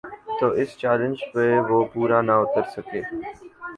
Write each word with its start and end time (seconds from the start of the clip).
تو 0.37 0.47
اس 0.61 0.69
چیلنج 0.81 1.17
پہ 1.31 1.45
وہ 1.69 1.79
پورا 1.91 2.19
نہ 2.27 2.35
اتر 2.43 2.63
سکے۔ 2.75 3.01